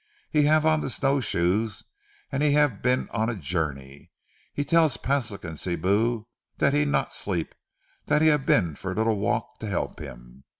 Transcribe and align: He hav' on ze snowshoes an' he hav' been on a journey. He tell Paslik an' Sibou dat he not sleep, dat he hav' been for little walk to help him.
He 0.31 0.45
hav' 0.45 0.65
on 0.65 0.81
ze 0.81 0.89
snowshoes 0.89 1.83
an' 2.31 2.41
he 2.41 2.53
hav' 2.53 2.81
been 2.81 3.07
on 3.11 3.29
a 3.29 3.35
journey. 3.35 4.09
He 4.51 4.65
tell 4.65 4.89
Paslik 4.89 5.45
an' 5.45 5.57
Sibou 5.57 6.25
dat 6.57 6.73
he 6.73 6.85
not 6.85 7.13
sleep, 7.13 7.53
dat 8.07 8.23
he 8.23 8.29
hav' 8.29 8.43
been 8.47 8.73
for 8.73 8.95
little 8.95 9.19
walk 9.19 9.59
to 9.59 9.67
help 9.67 9.99
him. 9.99 10.43